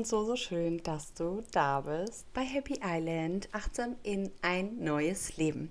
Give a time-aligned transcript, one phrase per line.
[0.00, 5.36] Und so, so schön, dass du da bist bei Happy Island, achtsam in ein neues
[5.36, 5.70] Leben.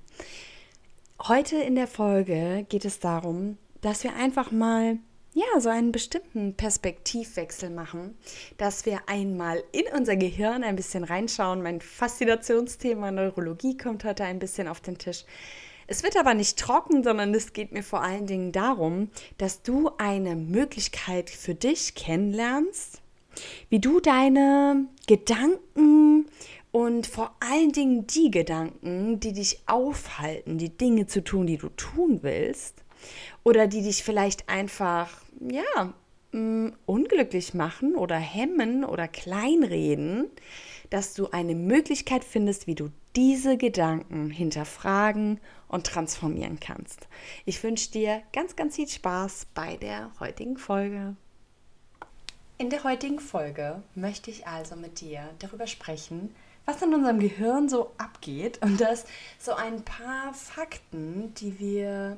[1.28, 5.00] Heute in der Folge geht es darum, dass wir einfach mal
[5.34, 8.20] ja, so einen bestimmten Perspektivwechsel machen,
[8.60, 11.64] dass wir einmal in unser Gehirn ein bisschen reinschauen.
[11.64, 15.26] Mein Faszinationsthema Neurologie kommt heute ein bisschen auf den Tisch.
[15.88, 19.90] Es wird aber nicht trocken, sondern es geht mir vor allen Dingen darum, dass du
[19.98, 23.02] eine Möglichkeit für dich kennenlernst,
[23.70, 26.26] wie du deine Gedanken
[26.72, 31.70] und vor allen Dingen die Gedanken, die dich aufhalten, die Dinge zu tun, die du
[31.70, 32.84] tun willst,
[33.44, 35.94] oder die dich vielleicht einfach, ja,
[36.32, 40.30] mm, unglücklich machen oder hemmen oder kleinreden,
[40.90, 47.08] dass du eine Möglichkeit findest, wie du diese Gedanken hinterfragen und transformieren kannst.
[47.46, 51.16] Ich wünsche dir ganz, ganz viel Spaß bei der heutigen Folge.
[52.62, 56.36] In der heutigen Folge möchte ich also mit dir darüber sprechen,
[56.66, 59.06] was in unserem Gehirn so abgeht und dass
[59.40, 62.18] so ein paar Fakten, die wir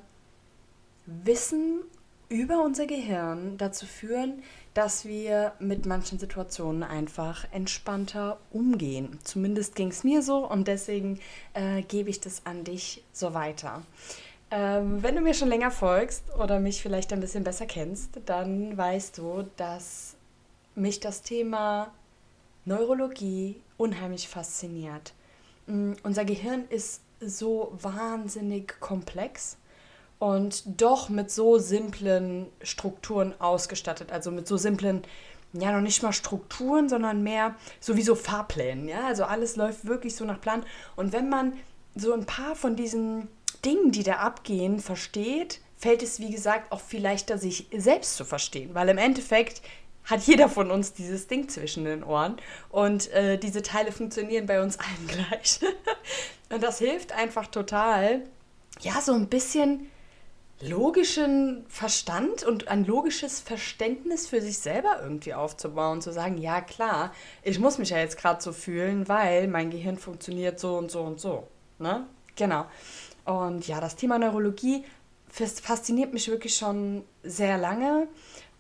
[1.06, 1.82] wissen
[2.28, 4.42] über unser Gehirn, dazu führen,
[4.74, 9.20] dass wir mit manchen Situationen einfach entspannter umgehen.
[9.24, 11.20] Zumindest ging es mir so und deswegen
[11.54, 13.84] äh, gebe ich das an dich so weiter.
[14.50, 18.76] Ähm, wenn du mir schon länger folgst oder mich vielleicht ein bisschen besser kennst, dann
[18.76, 20.16] weißt du, dass
[20.76, 21.92] mich das Thema
[22.66, 25.14] Neurologie unheimlich fasziniert.
[25.68, 29.58] Mm, unser Gehirn ist so wahnsinnig komplex
[30.20, 35.04] und doch mit so simplen Strukturen ausgestattet, also mit so simplen,
[35.54, 40.24] ja noch nicht mal Strukturen, sondern mehr sowieso Fahrplänen, ja, also alles läuft wirklich so
[40.26, 40.64] nach Plan.
[40.96, 41.54] Und wenn man
[41.96, 43.28] so ein paar von diesen
[43.66, 48.24] Dingen, die da abgehen, versteht, fällt es wie gesagt auch viel leichter, sich selbst zu
[48.24, 49.62] verstehen, weil im Endeffekt
[50.06, 52.38] hat jeder von uns dieses Ding zwischen den Ohren.
[52.70, 55.60] Und äh, diese Teile funktionieren bei uns allen gleich.
[56.50, 58.24] und das hilft einfach total,
[58.82, 59.88] ja, so ein bisschen
[60.62, 67.12] logischen Verstand und ein logisches Verständnis für sich selber irgendwie aufzubauen, zu sagen, ja klar,
[67.44, 71.02] ich muss mich ja jetzt gerade so fühlen, weil mein Gehirn funktioniert so und so
[71.02, 71.48] und so.
[71.80, 72.06] Ne?
[72.36, 72.66] Genau.
[73.26, 74.84] Und ja, das Thema Neurologie
[75.32, 78.08] fasziniert mich wirklich schon sehr lange.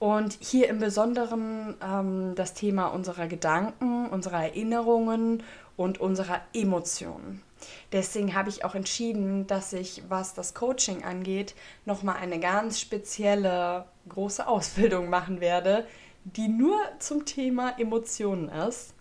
[0.01, 5.43] Und hier im Besonderen ähm, das Thema unserer Gedanken, unserer Erinnerungen
[5.77, 7.43] und unserer Emotionen.
[7.91, 11.53] Deswegen habe ich auch entschieden, dass ich, was das Coaching angeht,
[11.85, 15.85] nochmal eine ganz spezielle große Ausbildung machen werde,
[16.23, 18.95] die nur zum Thema Emotionen ist,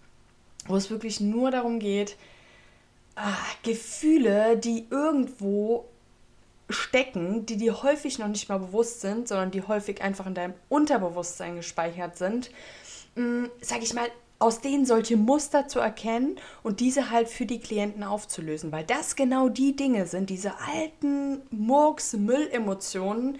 [0.66, 2.18] wo es wirklich nur darum geht,
[3.16, 5.86] ah, Gefühle, die irgendwo
[6.72, 10.54] stecken, die dir häufig noch nicht mal bewusst sind, sondern die häufig einfach in deinem
[10.68, 12.50] Unterbewusstsein gespeichert sind,
[13.16, 14.08] mm, sag ich mal,
[14.38, 19.14] aus denen solche Muster zu erkennen und diese halt für die Klienten aufzulösen, weil das
[19.14, 23.38] genau die Dinge sind, diese alten Murks, Müllemotionen,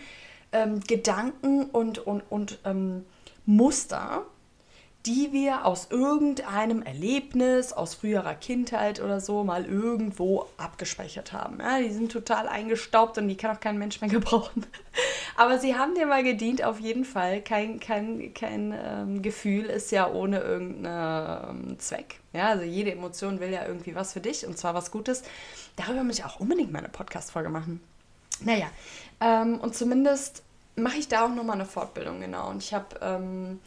[0.53, 3.07] ähm, Gedanken und, und, und ähm,
[3.47, 4.27] Muster,
[5.07, 11.59] die wir aus irgendeinem Erlebnis, aus früherer Kindheit oder so mal irgendwo abgespeichert haben.
[11.59, 14.67] Ja, die sind total eingestaubt und die kann auch kein Mensch mehr gebrauchen.
[15.37, 17.41] Aber sie haben dir mal gedient, auf jeden Fall.
[17.41, 22.21] Kein, kein, kein ähm, Gefühl ist ja ohne irgendeinen ähm, Zweck.
[22.35, 25.23] Ja, also jede Emotion will ja irgendwie was für dich und zwar was Gutes.
[25.77, 27.81] Darüber möchte ich auch unbedingt meine Podcast-Folge machen.
[28.45, 28.67] Naja,
[29.21, 30.43] ähm, und zumindest
[30.77, 32.51] mache ich da auch nochmal eine Fortbildung, genau.
[32.51, 33.61] Und ich habe ähm,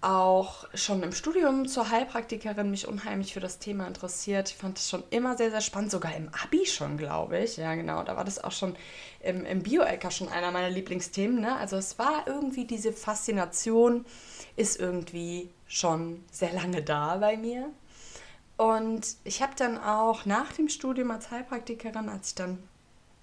[0.00, 4.48] auch schon im Studium zur Heilpraktikerin mich unheimlich für das Thema interessiert.
[4.48, 7.58] Ich fand es schon immer sehr, sehr spannend, sogar im Abi schon, glaube ich.
[7.58, 8.76] Ja, genau, da war das auch schon
[9.22, 11.40] im, im Bio-Ecker schon einer meiner Lieblingsthemen.
[11.40, 11.54] Ne?
[11.56, 14.06] Also es war irgendwie diese Faszination,
[14.56, 17.70] ist irgendwie schon sehr lange da bei mir.
[18.56, 22.58] Und ich habe dann auch nach dem Studium als Heilpraktikerin, als ich dann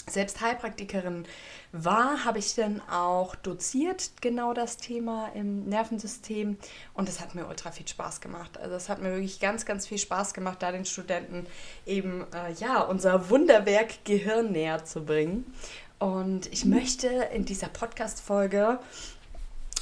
[0.10, 1.26] selbst Heilpraktikerin
[1.72, 6.58] war, habe ich dann auch doziert, genau das Thema im Nervensystem.
[6.94, 8.58] Und es hat mir ultra viel Spaß gemacht.
[8.58, 11.46] Also es hat mir wirklich ganz, ganz viel Spaß gemacht, da den Studenten
[11.86, 15.46] eben, äh, ja, unser Wunderwerk Gehirn näher zu bringen.
[16.00, 18.80] Und ich möchte in dieser Podcast-Folge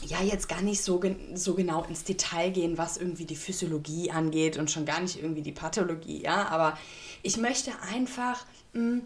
[0.08, 1.02] ja jetzt gar nicht so,
[1.34, 5.42] so genau ins Detail gehen, was irgendwie die Physiologie angeht und schon gar nicht irgendwie
[5.42, 6.78] die Pathologie, ja, aber
[7.24, 9.02] ich möchte einfach mh, hm,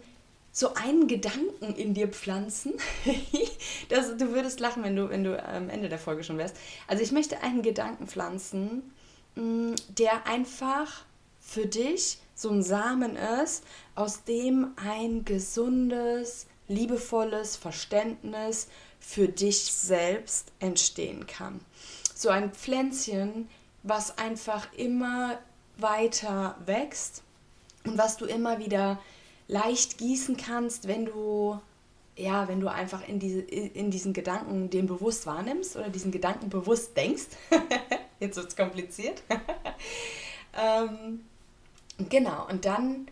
[0.60, 2.74] so einen Gedanken in dir pflanzen.
[3.88, 6.54] das, du würdest lachen, wenn du, wenn du am Ende der Folge schon wärst.
[6.86, 8.92] Also ich möchte einen Gedanken pflanzen,
[9.36, 11.06] mm, der einfach
[11.40, 13.64] für dich so ein Samen ist,
[13.94, 18.68] aus dem ein gesundes, liebevolles Verständnis
[19.00, 21.60] für dich selbst entstehen kann.
[22.14, 23.48] So ein Pflänzchen,
[23.82, 25.38] was einfach immer
[25.78, 27.22] weiter wächst
[27.86, 28.98] und was du immer wieder
[29.50, 31.58] leicht gießen kannst, wenn du
[32.16, 36.50] ja, wenn du einfach in, diese, in diesen Gedanken den bewusst wahrnimmst oder diesen Gedanken
[36.50, 37.28] bewusst denkst.
[38.20, 39.22] Jetzt wird es kompliziert.
[40.54, 41.24] ähm,
[42.10, 43.08] genau, und dann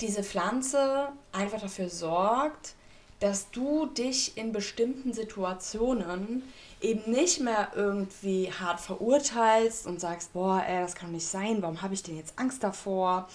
[0.00, 2.74] diese Pflanze einfach dafür sorgt,
[3.18, 6.42] dass du dich in bestimmten Situationen
[6.80, 11.82] eben nicht mehr irgendwie hart verurteilst und sagst, boah, ey, das kann nicht sein, warum
[11.82, 13.28] habe ich denn jetzt Angst davor?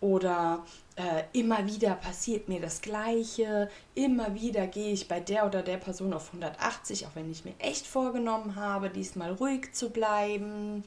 [0.00, 0.64] Oder
[0.96, 5.78] äh, immer wieder passiert mir das Gleiche, immer wieder gehe ich bei der oder der
[5.78, 10.84] Person auf 180, auch wenn ich mir echt vorgenommen habe, diesmal ruhig zu bleiben.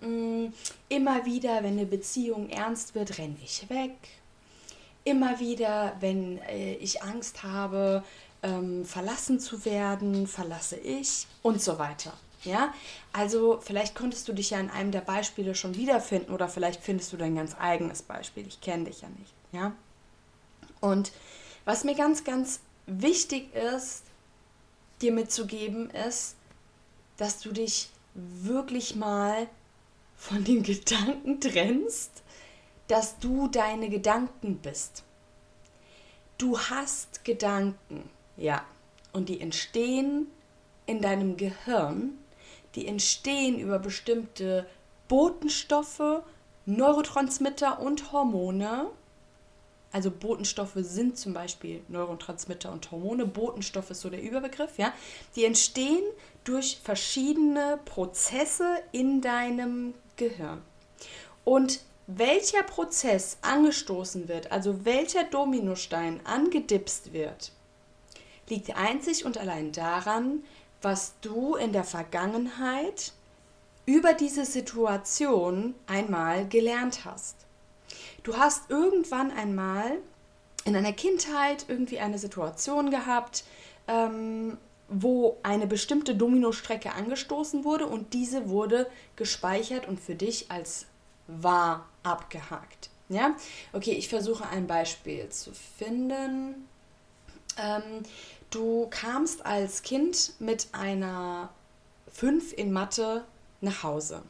[0.00, 0.46] Mm,
[0.88, 3.94] immer wieder, wenn eine Beziehung ernst wird, renne ich weg.
[5.04, 8.02] Immer wieder, wenn äh, ich Angst habe,
[8.42, 12.12] ähm, verlassen zu werden, verlasse ich und so weiter.
[12.42, 12.72] Ja,
[13.12, 17.12] also vielleicht konntest du dich ja in einem der Beispiele schon wiederfinden oder vielleicht findest
[17.12, 18.46] du dein ganz eigenes Beispiel.
[18.46, 19.34] Ich kenne dich ja nicht.
[19.52, 19.72] Ja,
[20.80, 21.12] und
[21.64, 24.04] was mir ganz, ganz wichtig ist,
[25.02, 26.36] dir mitzugeben, ist,
[27.16, 29.46] dass du dich wirklich mal
[30.16, 32.22] von dem Gedanken trennst,
[32.88, 35.04] dass du deine Gedanken bist.
[36.38, 38.08] Du hast Gedanken,
[38.40, 38.64] ja,
[39.12, 40.26] und die entstehen
[40.86, 42.18] in deinem Gehirn
[42.74, 44.66] die entstehen über bestimmte
[45.08, 46.22] Botenstoffe,
[46.66, 48.86] Neurotransmitter und Hormone.
[49.92, 53.26] Also Botenstoffe sind zum Beispiel Neurotransmitter und Hormone.
[53.26, 54.92] Botenstoff ist so der Überbegriff, ja.
[55.34, 56.04] Die entstehen
[56.44, 60.62] durch verschiedene Prozesse in deinem Gehirn.
[61.44, 67.52] Und welcher Prozess angestoßen wird, also welcher Dominostein angedipst wird,
[68.50, 70.44] liegt einzig und allein daran,
[70.82, 73.12] was du in der Vergangenheit
[73.86, 77.36] über diese Situation einmal gelernt hast.
[78.22, 79.98] Du hast irgendwann einmal
[80.64, 83.44] in deiner Kindheit irgendwie eine Situation gehabt,
[83.88, 84.58] ähm,
[84.88, 90.86] wo eine bestimmte Dominostrecke angestoßen wurde und diese wurde gespeichert und für dich als
[91.26, 92.90] wahr abgehakt.
[93.08, 93.34] Ja,
[93.72, 96.68] okay, ich versuche ein Beispiel zu finden.
[97.60, 98.04] Ähm,
[98.50, 101.50] Du kamst als Kind mit einer
[102.12, 103.24] 5 in Mathe
[103.60, 104.22] nach Hause.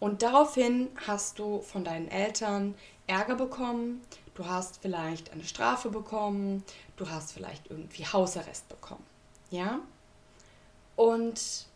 [0.00, 2.74] Und daraufhin hast du von deinen Eltern
[3.06, 4.02] Ärger bekommen,
[4.34, 6.62] du hast vielleicht eine Strafe bekommen,
[6.96, 9.04] du hast vielleicht irgendwie Hausarrest bekommen.
[9.50, 9.80] Ja?
[10.94, 11.66] Und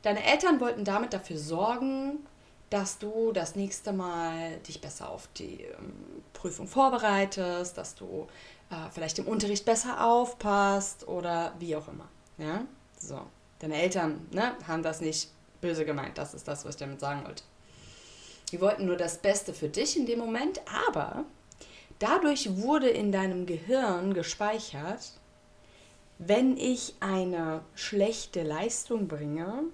[0.00, 2.26] deine Eltern wollten damit dafür sorgen,
[2.70, 8.26] dass du das nächste Mal dich besser auf die ähm, Prüfung vorbereitest, dass du
[8.74, 12.08] äh, vielleicht im Unterricht besser aufpasst oder wie auch immer.
[12.38, 12.64] Ja,
[12.98, 13.20] so.
[13.60, 16.18] Deine Eltern ne, haben das nicht böse gemeint.
[16.18, 17.44] Das ist das, was ich damit sagen wollte.
[18.50, 21.24] Die wollten nur das Beste für dich in dem Moment, aber
[21.98, 25.12] dadurch wurde in deinem Gehirn gespeichert,
[26.18, 29.64] wenn ich eine schlechte Leistung bringe,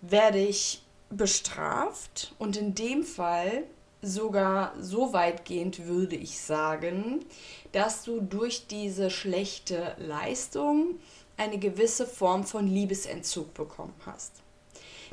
[0.00, 3.64] werde ich bestraft und in dem Fall
[4.04, 7.24] sogar so weitgehend würde ich sagen,
[7.72, 10.96] dass du durch diese schlechte Leistung
[11.36, 14.32] eine gewisse Form von Liebesentzug bekommen hast.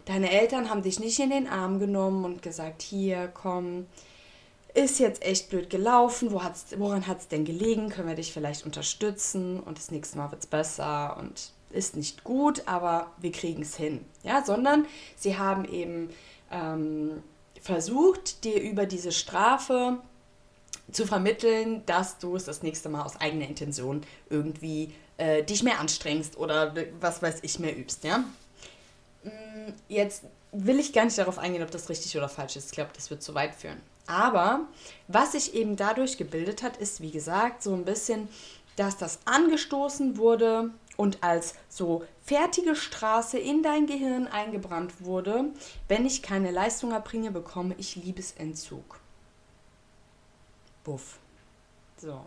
[0.06, 3.86] Deine Eltern haben dich nicht in den Arm genommen und gesagt, hier, komm,
[4.74, 8.32] ist jetzt echt blöd gelaufen, Wo hat's, woran hat es denn gelegen, können wir dich
[8.32, 13.32] vielleicht unterstützen und das nächste Mal wird es besser und ist nicht gut, aber wir
[13.32, 14.06] kriegen es hin.
[14.24, 16.10] Ja, sondern sie haben eben
[16.52, 17.24] ähm,
[17.62, 20.00] versucht, dir über diese Strafe
[20.92, 25.80] zu vermitteln, dass du es das nächste Mal aus eigener Intention irgendwie äh, dich mehr
[25.80, 28.20] anstrengst oder was weiß ich mehr übst, ja.
[29.24, 32.66] Mm, jetzt will ich gar nicht darauf eingehen, ob das richtig oder falsch ist.
[32.66, 33.80] Ich glaube, das wird zu weit führen.
[34.08, 34.62] Aber
[35.08, 38.28] was sich eben dadurch gebildet hat, ist, wie gesagt, so ein bisschen,
[38.76, 45.46] dass das angestoßen wurde und als so fertige Straße in dein Gehirn eingebrannt wurde,
[45.88, 49.00] wenn ich keine Leistung erbringe, bekomme ich Liebesentzug.
[50.84, 51.20] Buff.
[51.98, 52.26] So.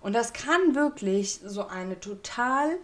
[0.00, 2.76] Und das kann wirklich so eine total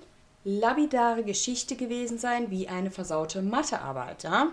[0.45, 4.23] labidare Geschichte gewesen sein, wie eine versaute Mathearbeit.
[4.23, 4.53] Ja?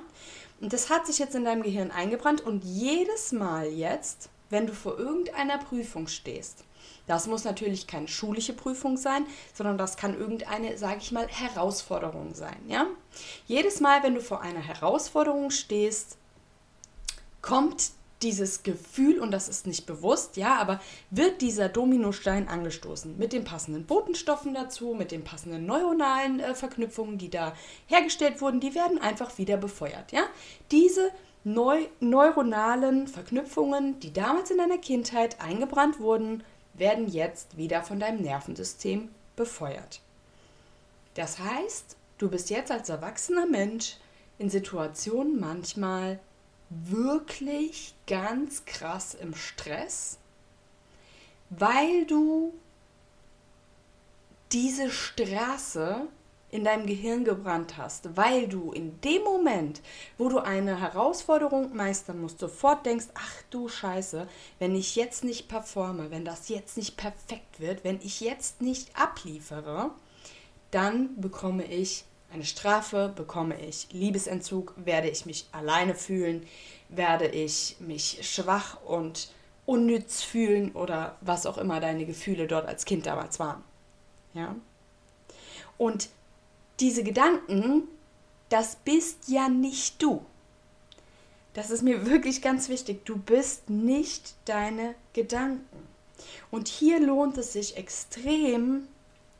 [0.61, 4.73] Und das hat sich jetzt in deinem Gehirn eingebrannt und jedes Mal jetzt, wenn du
[4.73, 6.63] vor irgendeiner Prüfung stehst,
[7.07, 12.33] das muss natürlich keine schulische Prüfung sein, sondern das kann irgendeine, sage ich mal, Herausforderung
[12.33, 12.57] sein.
[12.67, 12.87] Ja?
[13.47, 16.17] Jedes Mal, wenn du vor einer Herausforderung stehst,
[17.41, 20.79] kommt dieses Gefühl, und das ist nicht bewusst, ja, aber
[21.11, 27.17] wird dieser Dominostein angestoßen mit den passenden Botenstoffen dazu, mit den passenden neuronalen äh, Verknüpfungen,
[27.17, 27.53] die da
[27.87, 30.23] hergestellt wurden, die werden einfach wieder befeuert, ja.
[30.71, 31.11] Diese
[31.43, 36.43] neu neuronalen Verknüpfungen, die damals in deiner Kindheit eingebrannt wurden,
[36.77, 40.01] werden jetzt wieder von deinem Nervensystem befeuert.
[41.13, 43.97] Das heißt, du bist jetzt als erwachsener Mensch
[44.37, 46.19] in Situationen manchmal
[46.69, 50.17] wirklich ganz krass im Stress,
[51.49, 52.53] weil du
[54.51, 56.07] diese Straße
[56.55, 59.81] in deinem Gehirn gebrannt hast, weil du in dem Moment,
[60.17, 64.27] wo du eine Herausforderung meistern musst, sofort denkst, ach du Scheiße,
[64.59, 68.89] wenn ich jetzt nicht performe, wenn das jetzt nicht perfekt wird, wenn ich jetzt nicht
[68.97, 69.91] abliefere,
[70.71, 76.45] dann bekomme ich eine Strafe bekomme ich, Liebesentzug, werde ich mich alleine fühlen,
[76.89, 79.29] werde ich mich schwach und
[79.65, 83.63] unnütz fühlen oder was auch immer deine Gefühle dort als Kind damals waren.
[84.33, 84.55] Ja?
[85.77, 86.09] Und
[86.79, 87.83] diese Gedanken,
[88.49, 90.25] das bist ja nicht du.
[91.53, 93.05] Das ist mir wirklich ganz wichtig.
[93.05, 95.87] Du bist nicht deine Gedanken.
[96.51, 98.87] Und hier lohnt es sich extrem,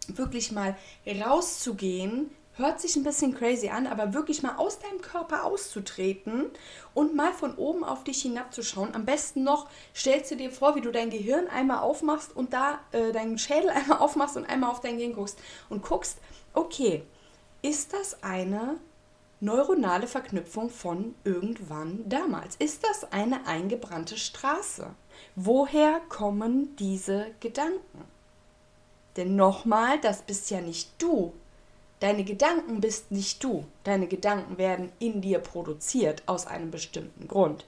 [0.08, 5.44] wirklich mal rauszugehen hört sich ein bisschen crazy an, aber wirklich mal aus deinem Körper
[5.44, 6.46] auszutreten
[6.94, 8.96] und mal von oben auf dich hinabzuschauen.
[8.96, 12.80] Am besten noch stellst du dir vor, wie du dein Gehirn einmal aufmachst und da
[12.92, 15.40] äh, deinen Schädel einmal aufmachst und einmal auf dein Gehirn guckst
[15.70, 16.18] und guckst,
[16.54, 17.04] okay,
[17.66, 18.78] ist das eine
[19.40, 22.56] neuronale Verknüpfung von irgendwann damals?
[22.58, 24.88] Ist das eine eingebrannte Straße?
[25.36, 28.06] Woher kommen diese Gedanken?
[29.18, 31.34] Denn nochmal, das bist ja nicht du,
[32.02, 33.66] Deine Gedanken bist nicht du.
[33.84, 37.66] Deine Gedanken werden in dir produziert aus einem bestimmten Grund.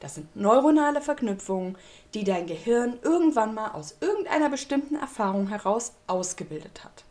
[0.00, 1.76] Das sind neuronale Verknüpfungen,
[2.14, 7.04] die dein Gehirn irgendwann mal aus irgendeiner bestimmten Erfahrung heraus ausgebildet hat.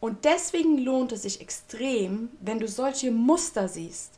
[0.00, 4.12] Und deswegen lohnt es sich extrem, wenn du solche Muster siehst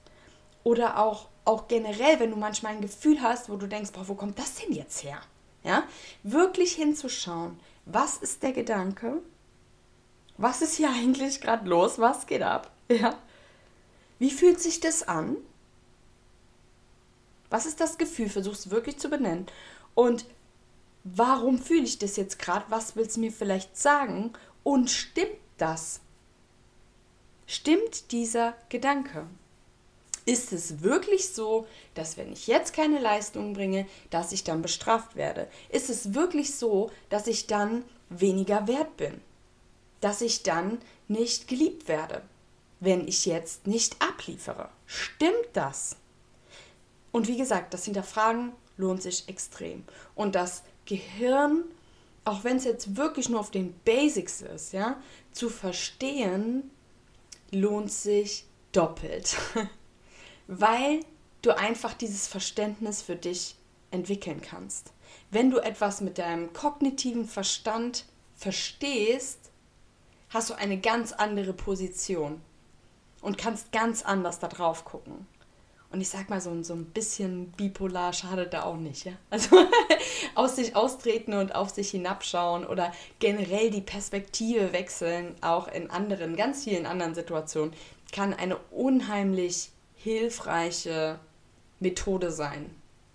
[0.65, 4.15] oder auch, auch generell, wenn du manchmal ein Gefühl hast, wo du denkst, boah, wo
[4.15, 5.21] kommt das denn jetzt her?
[5.63, 5.85] Ja,
[6.23, 9.23] wirklich hinzuschauen, was ist der Gedanke,
[10.37, 11.99] was ist hier eigentlich gerade los?
[11.99, 12.71] Was geht ab?
[12.89, 13.19] Ja.
[14.19, 15.37] Wie fühlt sich das an?
[17.51, 18.29] Was ist das Gefühl?
[18.29, 19.47] Versuch es wirklich zu benennen.
[19.95, 20.27] Und
[21.05, 22.65] warum fühle ich das jetzt gerade?
[22.69, 24.33] Was willst du mir vielleicht sagen?
[24.65, 26.01] Und stimmt das?
[27.47, 29.27] Stimmt dieser Gedanke?
[30.27, 35.17] Ist es wirklich so, dass wenn ich jetzt keine Leistung bringe, dass ich dann bestraft
[35.17, 35.49] werde?
[35.71, 39.21] Ist es wirklich so, dass ich dann weniger wert bin?
[40.01, 42.23] dass ich dann nicht geliebt werde,
[42.81, 44.69] wenn ich jetzt nicht abliefere.
[44.87, 45.97] Stimmt das?
[47.11, 49.85] Und wie gesagt, das Hinterfragen lohnt sich extrem.
[50.15, 51.65] Und das Gehirn,
[52.29, 55.01] auch wenn es jetzt wirklich nur auf den Basics ist, ja,
[55.33, 56.71] zu verstehen,
[57.51, 59.37] lohnt sich doppelt.
[60.47, 61.01] Weil
[61.43, 63.57] du einfach dieses Verständnis für dich
[63.91, 64.93] entwickeln kannst.
[65.31, 68.05] Wenn du etwas mit deinem kognitiven Verstand
[68.35, 69.51] verstehst,
[70.31, 72.41] hast du eine ganz andere Position
[73.21, 75.27] und kannst ganz anders da drauf gucken.
[75.91, 79.07] Und ich sag mal, so, so ein bisschen bipolar schadet da auch nicht.
[79.07, 79.13] Ja?
[79.31, 79.57] Also
[80.35, 86.37] aus sich austreten und auf sich hinabschauen oder generell die Perspektive wechseln, auch in anderen,
[86.37, 87.73] ganz vielen anderen Situationen,
[88.13, 91.19] kann eine unheimlich hilfreiche
[91.81, 92.71] Methode sein.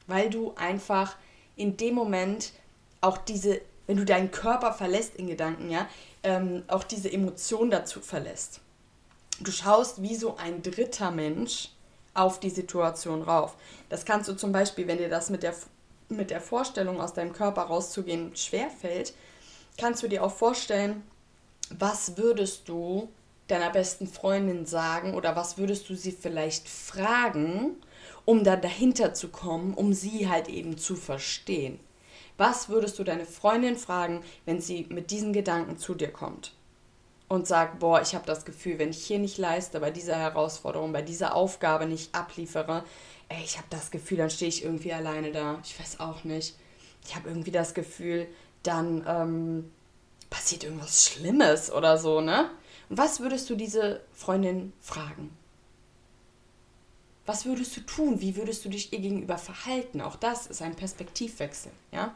[0.07, 1.15] Weil du einfach
[1.55, 2.53] in dem Moment
[3.01, 5.87] auch diese, wenn du deinen Körper verlässt in Gedanken, ja,
[6.23, 8.61] ähm, auch diese Emotion dazu verlässt.
[9.39, 11.69] Du schaust wie so ein dritter Mensch
[12.13, 13.55] auf die Situation rauf.
[13.89, 15.53] Das kannst du zum Beispiel, wenn dir das mit der,
[16.09, 19.13] mit der Vorstellung aus deinem Körper rauszugehen schwerfällt,
[19.77, 21.03] kannst du dir auch vorstellen,
[21.69, 23.09] was würdest du
[23.47, 27.77] deiner besten Freundin sagen oder was würdest du sie vielleicht fragen,
[28.25, 31.79] um da dahinter zu kommen, um sie halt eben zu verstehen.
[32.37, 36.53] Was würdest du deine Freundin fragen, wenn sie mit diesen Gedanken zu dir kommt?
[37.29, 40.93] Und sagt, boah, ich habe das Gefühl, wenn ich hier nicht leiste, bei dieser Herausforderung,
[40.93, 42.83] bei dieser Aufgabe nicht abliefere,
[43.29, 45.59] ey, ich habe das Gefühl, dann stehe ich irgendwie alleine da.
[45.63, 46.55] Ich weiß auch nicht.
[47.05, 48.27] Ich habe irgendwie das Gefühl,
[48.61, 49.71] dann ähm,
[50.29, 52.49] passiert irgendwas Schlimmes oder so, ne?
[52.89, 55.35] Und was würdest du diese Freundin fragen?
[57.25, 58.19] Was würdest du tun?
[58.19, 60.01] Wie würdest du dich ihr gegenüber verhalten?
[60.01, 62.13] Auch das ist ein Perspektivwechsel, ja?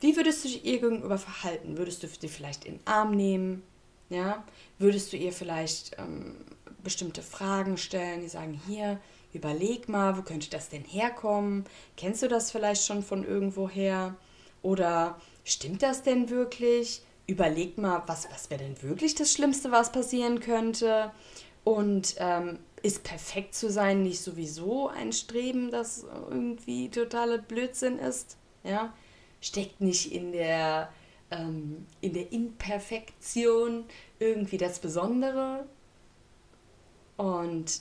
[0.00, 1.78] Wie würdest du dich ihr gegenüber verhalten?
[1.78, 3.62] Würdest du sie vielleicht in den Arm nehmen?
[4.08, 4.44] Ja?
[4.78, 6.36] Würdest du ihr vielleicht ähm,
[6.82, 9.00] bestimmte Fragen stellen, die sagen, hier,
[9.32, 11.64] überleg mal, wo könnte das denn herkommen?
[11.96, 14.16] Kennst du das vielleicht schon von irgendwoher?
[14.62, 17.02] Oder stimmt das denn wirklich?
[17.26, 21.10] Überleg mal, was, was wäre denn wirklich das Schlimmste, was passieren könnte?
[21.64, 28.36] Und ähm, ist perfekt zu sein nicht sowieso ein Streben, das irgendwie totaler Blödsinn ist?
[28.62, 28.92] Ja?
[29.40, 30.88] Steckt nicht in der,
[31.30, 33.84] ähm, in der Imperfektion
[34.18, 35.66] irgendwie das Besondere?
[37.16, 37.80] Und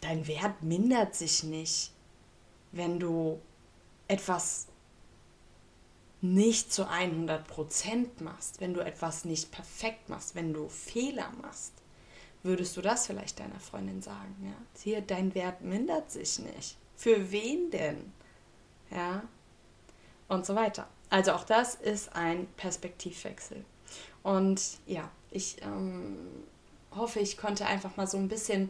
[0.00, 1.92] dein Wert mindert sich nicht,
[2.72, 3.40] wenn du
[4.08, 4.66] etwas
[6.20, 11.74] nicht zu 100% machst, wenn du etwas nicht perfekt machst, wenn du Fehler machst
[12.44, 14.36] würdest du das vielleicht deiner Freundin sagen?
[14.44, 14.54] Ja?
[14.80, 16.76] Hier, dein Wert mindert sich nicht.
[16.94, 18.12] Für wen denn?
[18.90, 19.24] Ja?
[20.28, 20.86] Und so weiter.
[21.14, 23.64] Also auch das ist ein Perspektivwechsel.
[24.24, 26.16] Und ja, ich ähm,
[26.90, 28.68] hoffe, ich konnte einfach mal so ein bisschen,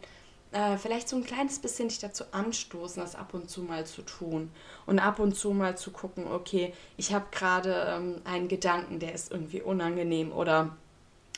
[0.52, 4.02] äh, vielleicht so ein kleines bisschen dich dazu anstoßen, das ab und zu mal zu
[4.02, 4.50] tun.
[4.84, 9.14] Und ab und zu mal zu gucken, okay, ich habe gerade ähm, einen Gedanken, der
[9.14, 10.76] ist irgendwie unangenehm oder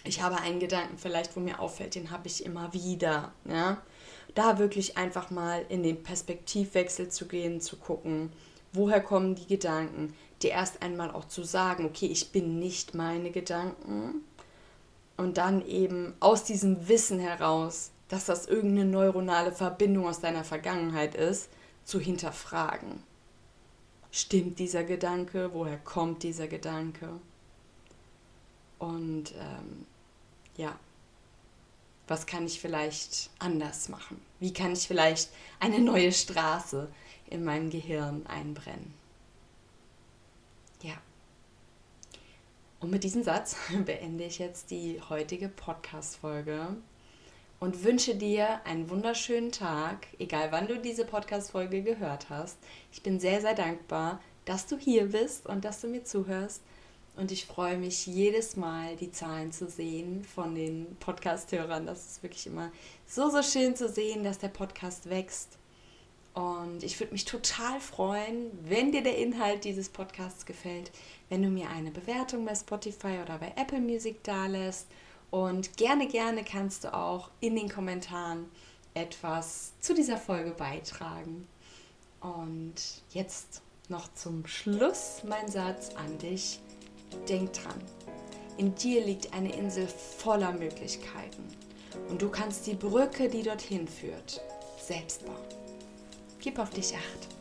[0.03, 3.31] ich habe einen Gedanken vielleicht, wo mir auffällt, den habe ich immer wieder.
[3.45, 3.81] Ja?
[4.35, 8.33] Da wirklich einfach mal in den Perspektivwechsel zu gehen, zu gucken,
[8.73, 13.31] woher kommen die Gedanken, dir erst einmal auch zu sagen, okay, ich bin nicht meine
[13.31, 14.23] Gedanken.
[15.17, 21.15] Und dann eben aus diesem Wissen heraus, dass das irgendeine neuronale Verbindung aus deiner Vergangenheit
[21.15, 21.49] ist,
[21.85, 23.03] zu hinterfragen.
[24.11, 25.51] Stimmt dieser Gedanke?
[25.53, 27.09] Woher kommt dieser Gedanke?
[28.79, 29.87] Und ähm,
[30.57, 30.79] ja,
[32.09, 34.21] was kann ich vielleicht anders machen?
[34.39, 36.89] Wie kann ich vielleicht eine neue Straße
[37.29, 38.95] in meinem Gehirn einbrennen?
[40.83, 40.95] Ja.
[42.81, 46.77] Und mit diesem Satz beende ich jetzt die heutige Podcast-Folge
[47.59, 52.59] und wünsche dir einen wunderschönen Tag, egal wann du diese Podcast-Folge gehört hast.
[52.93, 56.63] Ich bin sehr, sehr dankbar, dass du hier bist und dass du mir zuhörst.
[57.17, 61.87] Und ich freue mich jedes Mal, die Zahlen zu sehen von den Podcast-Hörern.
[61.87, 62.71] Das ist wirklich immer
[63.07, 65.57] so, so schön zu sehen, dass der Podcast wächst.
[66.37, 70.91] Und ich würde mich total freuen, wenn dir der Inhalt dieses Podcasts gefällt,
[71.31, 74.87] wenn du mir eine Bewertung bei Spotify oder bei Apple Music dalässt.
[75.31, 78.51] Und gerne, gerne kannst du auch in den Kommentaren
[78.93, 81.49] etwas zu dieser Folge beitragen.
[82.21, 82.75] Und
[83.13, 86.61] jetzt noch zum Schluss mein Satz an dich.
[87.31, 87.81] Denk dran,
[88.59, 91.45] in dir liegt eine Insel voller Möglichkeiten
[92.11, 94.43] und du kannst die Brücke, die dorthin führt,
[94.79, 95.56] selbst bauen.
[96.47, 97.36] Gib auf dich acht.